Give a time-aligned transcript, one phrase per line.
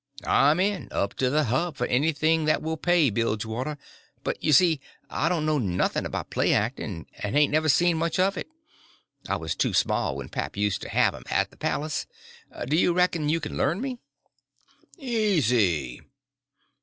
[0.25, 3.77] "I'm in, up to the hub, for anything that will pay, Bilgewater;
[4.23, 4.79] but, you see,
[5.11, 8.49] I don't know nothing about play actin', and hain't ever seen much of it.
[9.29, 12.07] I was too small when pap used to have 'em at the palace.
[12.67, 13.99] Do you reckon you can learn me?"
[14.97, 16.01] "Easy!"